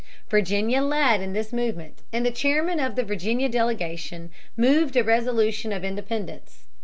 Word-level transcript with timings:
Virginia 0.31 0.81
led 0.81 1.21
in 1.21 1.33
this 1.33 1.53
movement, 1.53 1.99
and 2.11 2.25
the 2.25 2.31
chairman 2.31 2.79
of 2.79 2.95
the 2.95 3.03
Virginia 3.03 3.47
delegation 3.47 4.31
moved 4.57 4.97
a 4.97 5.03
resolution 5.03 5.71
of 5.71 5.83
independence. 5.83 6.65